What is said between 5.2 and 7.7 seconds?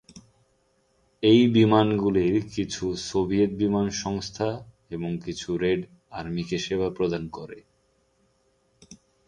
কিছু রেড আর্মিকে সেবা প্রদান করে।